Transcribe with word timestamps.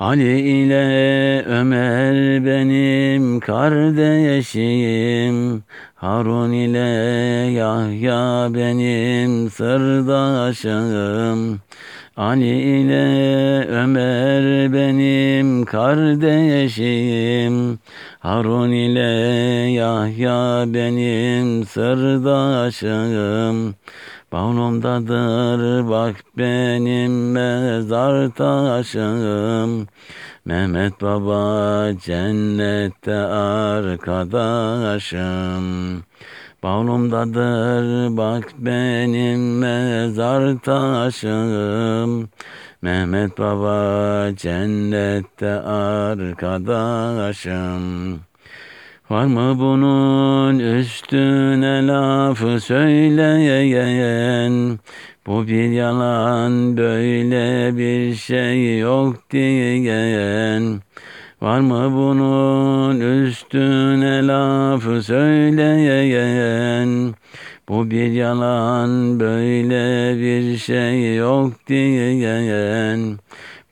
Ali 0.00 0.40
ile 0.40 1.44
Ömer 1.46 2.44
benim 2.44 3.40
kardeşim, 3.40 4.04
Harun 5.94 6.52
ile 6.52 6.78
Yahya 7.52 8.48
benim 8.54 9.50
sırdaşım. 9.50 10.80
Ali 12.16 12.60
ile 12.60 13.66
Ömer 13.68 14.72
benim 14.72 15.64
kardeşim, 15.64 16.18
Harun 18.18 18.70
ile 18.70 19.00
Yahya 19.70 20.64
benim 20.66 21.64
sırdaşım. 21.64 22.96
Bağrımdadır 24.36 25.88
bak 25.90 26.16
benim 26.38 27.32
mezar 27.32 28.30
taşım. 28.30 29.86
Mehmet 30.44 31.00
Baba 31.02 31.92
cennette 32.00 33.14
arkadaşım. 33.94 34.84
Bağrımdadır 36.62 38.16
bak 38.16 38.44
benim 38.58 39.58
mezar 39.58 40.58
taşım. 40.58 42.28
Mehmet 42.82 43.38
Baba 43.38 44.36
cennette 44.36 45.50
arkadaşım. 45.60 46.66
Var 49.10 49.24
mı 49.24 49.58
bunun 49.58 50.58
üstüne 50.58 51.86
lafı 51.86 52.60
söyleyen? 52.60 53.18
Bu 55.26 55.46
bir 55.46 55.70
yalan 55.70 56.76
böyle 56.76 57.76
bir 57.76 58.14
şey 58.14 58.78
yok 58.78 59.30
diyen. 59.30 60.80
Var 61.42 61.60
mı 61.60 61.92
bunun 61.92 63.00
üstüne 63.00 64.26
lafı 64.26 65.02
söyleyen? 65.02 65.54
Bu 67.68 67.90
bir 67.90 68.12
yalan 68.12 69.20
böyle 69.20 70.16
bir 70.20 70.58
şey 70.58 71.16
yok 71.16 71.52
diyen. 71.68 73.18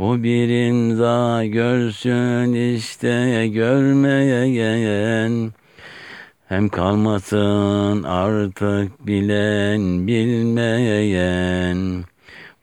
Bu 0.00 0.22
bir 0.22 0.68
imza 0.68 1.44
görsün 1.44 2.74
işte 2.74 3.48
görmeyen. 3.48 5.52
Hem 6.48 6.68
kalmasın 6.68 8.02
artık 8.02 9.06
bilen 9.06 10.06
bilmeyen. 10.06 12.04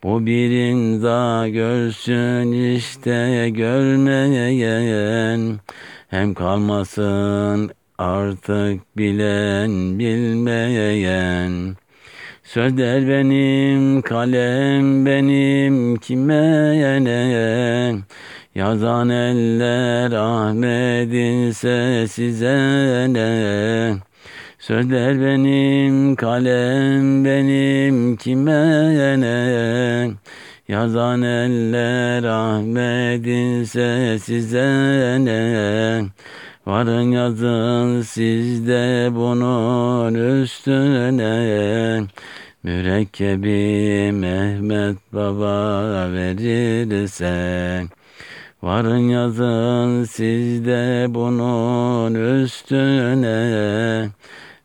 Bu 0.04 0.26
bir 0.26 0.70
imza 0.70 1.48
görsün 1.48 2.52
işte 2.76 3.50
görmeyen. 3.50 5.60
Hem 6.08 6.34
kalmasın 6.34 7.72
artık 7.98 8.98
bilen 8.98 10.00
bilmeyen. 10.00 11.78
Sözler 12.48 13.08
benim, 13.08 14.02
kalem 14.02 15.06
benim, 15.06 15.96
kime 15.96 17.04
ne? 17.04 17.96
Yazan 18.56 19.10
eller 19.10 20.12
Ahmet'in 20.12 21.52
size 22.08 23.08
ne? 23.10 23.98
Sözler 24.60 25.22
benim, 25.22 26.16
kalem 26.16 27.26
benim, 27.26 28.16
kime 28.16 29.20
ne? 29.20 30.12
Yazan 30.68 31.22
eller 31.22 32.24
Ahmet'in 32.24 33.64
size 34.18 35.18
ne? 35.26 36.08
Varın 36.68 37.12
yazın 37.12 38.02
sizde 38.02 39.16
bunun 39.16 40.14
üstüne 40.42 41.98
Mürekkebi 42.68 44.12
Mehmet 44.12 44.98
Baba 45.14 46.12
verirse 46.12 47.84
Varın 48.64 49.10
yazın 49.10 50.04
sizde 50.04 51.06
bunun 51.10 52.16
üstüne. 52.44 54.10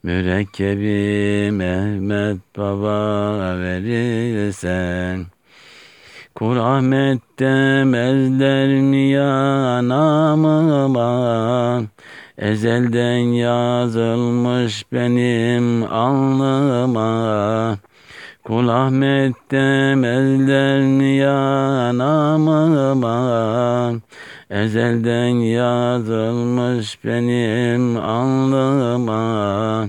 Mürekkebi 0.03 1.51
Mehmet 1.53 2.39
Baba 2.59 3.59
verirse 3.59 5.19
Kur 6.35 6.57
Ahmet 6.57 7.21
demezler 7.39 8.69
namıma 9.89 11.83
Ezelden 12.39 13.19
yazılmış 13.19 14.85
benim 14.93 15.83
alnıma 15.93 17.79
Kul 18.45 18.69
Ahmet 18.69 19.35
demezler 19.51 20.81
mi 20.81 21.17
ya 21.17 21.99
namıma 21.99 23.93
Ezelden 24.51 25.27
yazılmış 25.27 27.05
benim 27.05 27.97
alnıma 27.97 29.89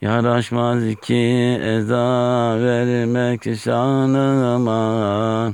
Yaraşmaz 0.00 0.82
ki 1.02 1.58
eza 1.62 2.56
vermek 2.60 3.58
şanıma. 3.58 5.52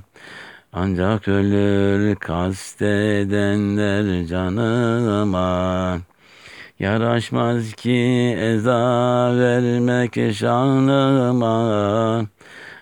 Ancak 0.72 1.28
ölür 1.28 2.16
kastedenler 2.16 4.26
canıma 4.26 5.98
Yaraşmaz 6.78 7.72
ki 7.72 8.34
eza 8.38 9.32
vermek 9.38 10.34
şanıma. 10.34 12.26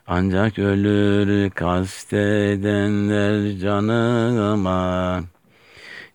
Ancak 0.07 0.59
ölür 0.59 1.51
kastedenler 1.51 3.59
canıma 3.59 5.21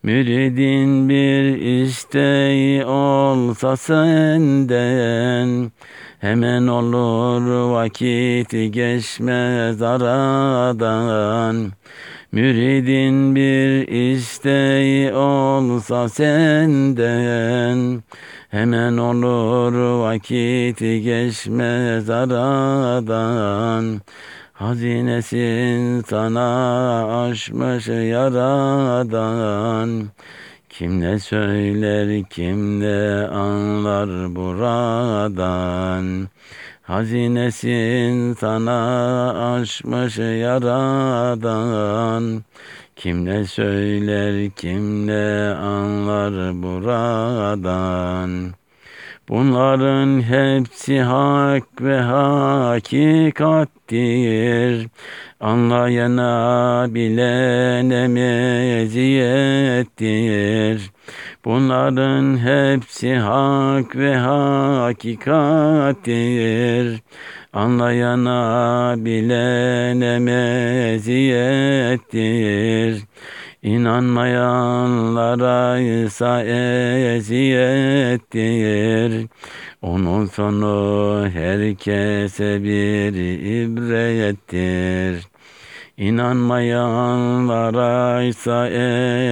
Müridin 0.04 1.10
bir 1.10 1.58
isteği 1.82 2.86
olsa 2.86 3.78
senden 3.78 5.72
Hemen 6.20 6.68
olur 6.68 7.72
vakit 7.72 8.52
geçmez 8.52 9.82
aradan. 9.82 11.72
Müridin 12.32 13.36
bir 13.36 13.88
isteği 13.88 15.14
olsa 15.14 16.10
senden 16.10 18.04
Hemen 18.50 18.98
olur 18.98 19.74
vakit 20.00 20.80
geçmez 20.80 22.10
aradan 22.10 24.02
Hazinesin 24.60 26.02
sana 26.02 27.22
aşmış 27.24 27.88
yaradan. 27.88 29.10
Kim 30.70 31.02
ne 31.02 31.20
söyler 31.20 32.24
kim 32.30 32.80
ne 32.80 33.28
anlar 33.28 34.36
buradan? 34.36 36.28
Hazinesin 36.82 38.34
sana 38.34 39.54
aşmış 39.54 40.18
yaradan. 40.18 40.84
Kim 42.96 43.26
ne 43.26 43.46
söyler 43.46 44.52
kim 44.52 45.08
ne 45.08 45.56
anlar 45.56 46.64
buradan 46.64 48.59
Bunların 49.30 50.22
hepsi 50.22 51.02
hak 51.02 51.82
ve 51.82 52.00
hakikattir. 52.00 54.88
Anlayana 55.40 56.88
bilene 56.90 58.08
meziyettir. 58.08 60.92
Bunların 61.46 62.38
hepsi 62.38 63.16
hak 63.16 63.96
ve 63.96 64.16
hakikattir. 64.16 67.00
Anlayana 67.54 68.96
bilene 68.98 70.20
meziyettir. 70.20 73.04
İnanmayanlara 73.64 75.80
ise 75.80 76.44
eziyettir. 77.16 79.28
Onun 79.82 80.26
sonu 80.26 81.28
herkese 81.34 82.64
bir 82.64 83.14
ibrettir. 83.64 85.28
İnanmayanlara 85.98 88.24
ise 88.24 88.70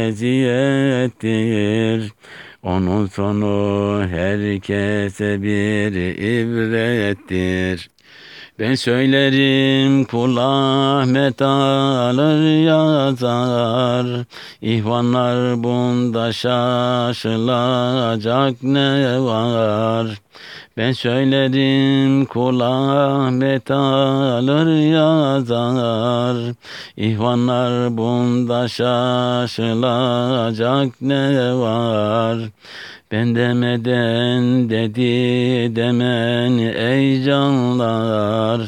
eziyettir. 0.08 2.14
Onun 2.68 3.08
sonu 3.08 4.08
herkese 4.08 5.42
bir 5.42 5.94
ibrettir. 6.42 7.90
Ben 8.60 8.76
söylerim 8.76 10.06
kul 10.06 10.38
Ahmet 10.38 11.42
alır 11.42 12.64
yazar. 12.66 14.26
İhvanlar 14.62 15.64
bunda 15.64 16.34
şaşılacak 16.34 17.44
ne 18.64 19.20
var? 19.20 20.08
Ben 20.78 20.92
söylerim 20.92 22.26
kul 22.26 22.60
Ahmet 22.60 23.72
alır 23.72 24.92
yazar. 24.92 26.54
İhvanlar 26.98 27.98
bunda 27.98 28.68
şaşılacak 28.68 29.62
ne 31.02 31.54
var 31.54 32.38
ben 33.12 33.36
demeden 33.36 34.70
dedi 34.70 35.76
demen 35.76 36.58
ey 36.58 37.24
canlar. 37.24 38.62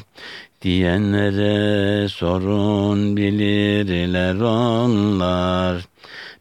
Diyenlere 0.62 2.07
sorun 2.07 3.18
bilirler 3.18 4.36
onlar. 4.36 5.83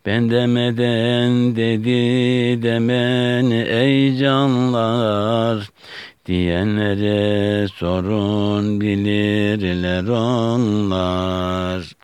Ben 0.06 0.30
demeden 0.30 1.56
dedi 1.56 2.62
demen 2.62 3.50
ey 3.50 4.16
canlar. 4.16 5.68
Diyenlere 6.26 7.68
sorun 7.68 8.80
bilirler 8.80 10.08
onlar 10.08 11.96